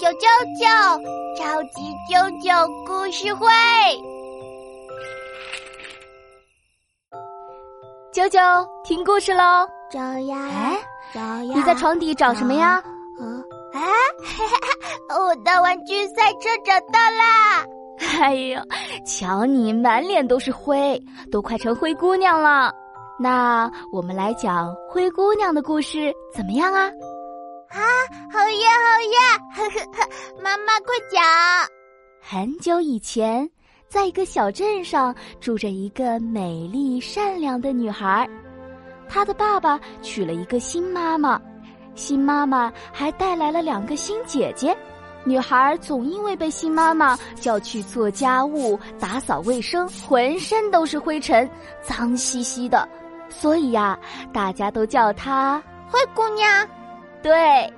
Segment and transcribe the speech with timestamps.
[0.00, 0.26] 啾啾
[0.58, 0.64] 啾！
[1.36, 3.46] 超级啾啾故事会，
[8.12, 9.66] 啾啾听故事喽！
[9.90, 10.78] 找呀，哎，
[11.12, 11.54] 找呀！
[11.54, 12.82] 你在床底找什么呀？
[13.20, 13.40] 嗯，
[13.72, 13.80] 啊，
[15.18, 17.64] 我的玩具赛车找到啦！
[18.20, 18.60] 哎呦，
[19.04, 21.00] 瞧你满脸都是灰，
[21.32, 22.72] 都快成灰姑娘了。
[23.18, 26.90] 那我们来讲灰姑娘的故事怎么样啊？
[27.74, 27.82] 啊，
[28.32, 29.18] 好耶好耶！
[29.56, 31.20] 呵呵呵，妈妈快讲。
[32.22, 33.50] 很久以前，
[33.88, 38.28] 在一个小镇上，住着一个美丽善良的女孩。
[39.08, 41.40] 她的爸爸娶了一个新妈妈，
[41.96, 44.76] 新妈妈还带来了两个新姐姐。
[45.24, 51.50] 女孩总因为被新妈妈叫去做家务、打扫卫生，浑身都是灰尘，
[51.82, 52.88] 脏兮兮的。
[53.28, 53.98] 所以呀，
[54.32, 56.68] 大家都叫她灰姑娘。
[57.24, 57.72] 对，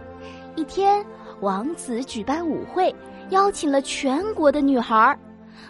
[0.56, 1.06] 一天，
[1.41, 2.92] 王子举办舞会，
[3.30, 5.16] 邀请了全国的女孩儿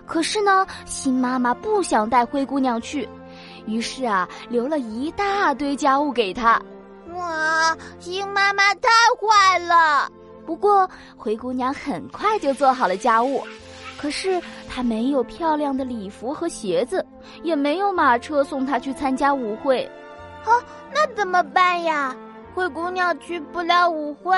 [0.06, 3.06] 可是呢，新妈妈不想带灰姑娘去，
[3.66, 6.58] 于是啊，留了一大堆家务给她。
[7.16, 8.88] 哇，新妈妈太
[9.20, 10.10] 坏了！
[10.46, 13.42] 不过，灰姑娘很快就做好了家务。
[13.98, 17.04] 可是她没有漂亮的礼服和鞋子，
[17.42, 19.84] 也没有马车送她去参加舞会。
[20.46, 20.64] 啊，
[20.94, 22.16] 那怎么办呀？
[22.56, 24.34] 灰姑娘去不了舞会，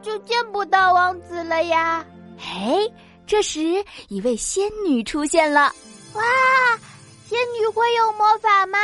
[0.00, 2.02] 就见不到王子了呀。
[2.38, 2.90] 嘿，
[3.26, 5.70] 这时一位仙女出现了。
[6.14, 6.22] 哇，
[7.26, 8.78] 仙女会有魔法吗？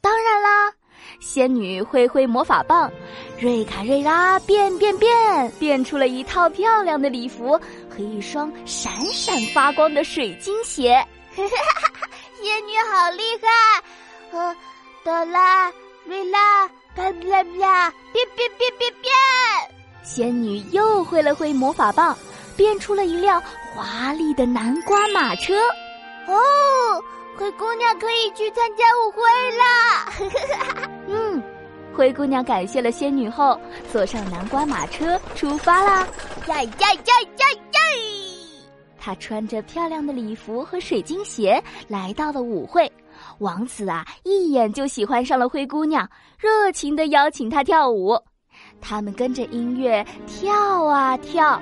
[0.00, 0.72] 当然啦，
[1.18, 2.88] 仙女挥挥魔法棒，
[3.36, 7.60] 瑞卡瑞拉变变变，变出了一套漂亮的礼服。
[7.90, 13.82] 和一双闪闪发光的水晶鞋， 仙女好厉害！
[14.30, 14.56] 呃，
[15.02, 15.72] 哆啦
[16.04, 17.53] 瑞拉，啪啪啪，
[18.14, 19.12] 变变变变变！
[20.04, 22.16] 仙女又挥了挥魔法棒，
[22.56, 23.42] 变出了一辆
[23.74, 25.58] 华丽的南瓜马车。
[26.28, 27.02] 哦，
[27.36, 29.20] 灰姑娘可以去参加舞会
[29.58, 30.88] 啦！
[31.08, 31.42] 嗯，
[31.92, 33.58] 灰姑娘感谢了仙女后，
[33.92, 36.06] 坐上南瓜马车出发啦！
[36.46, 37.80] 呀呀呀呀呀！
[39.00, 42.90] 她穿着漂亮的礼服和水晶鞋来到了舞会，
[43.38, 46.08] 王子啊一眼就喜欢上了灰姑娘，
[46.38, 48.18] 热情的邀请她跳舞。
[48.80, 51.60] 他们跟着音乐跳啊跳，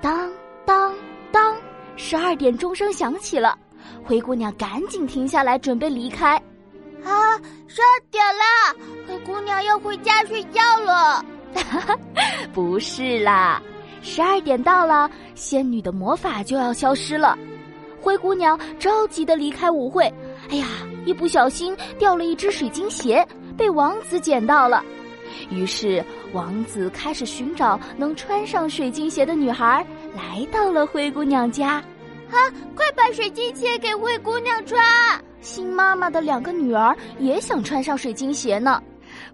[0.00, 0.30] 当
[0.64, 0.94] 当
[1.30, 1.56] 当，
[1.96, 3.58] 十二点钟声响起了，
[4.04, 6.36] 灰姑娘赶紧停下来准备离开。
[7.04, 7.36] 啊，
[7.66, 8.74] 十二点啦，
[9.06, 11.24] 灰姑娘要回家睡觉了。
[12.54, 13.60] 不是啦。
[14.00, 17.38] 十二点到了，仙女的魔法就要消失了。
[18.00, 20.12] 灰姑娘着急的离开舞会，
[20.50, 20.66] 哎呀，
[21.04, 23.26] 一不小心掉了一只水晶鞋，
[23.56, 24.84] 被王子捡到了。
[25.50, 31.82] 于是王子开始寻找能穿上水晶鞋的女孩，来到了灰姑娘家。
[32.30, 32.36] 啊，
[32.74, 34.80] 快把水晶鞋给灰姑娘穿！
[35.40, 38.82] 新妈妈的两个女儿也想穿上水晶鞋呢，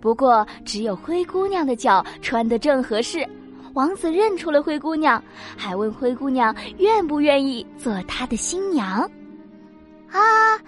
[0.01, 3.27] 不过只有灰姑娘的脚穿得正合适。
[3.75, 5.23] 王子认出了灰姑娘，
[5.57, 9.09] 还问灰姑娘愿不愿意做他的新娘。
[10.11, 10.59] 啊，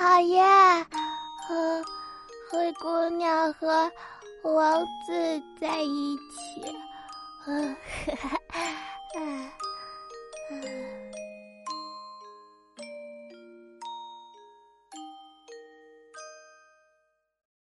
[0.00, 0.42] 好耶！
[1.46, 1.84] 和
[2.50, 3.92] 灰姑娘和
[4.44, 6.74] 王子在一起，
[7.46, 7.76] 嗯，
[10.50, 11.09] 嗯。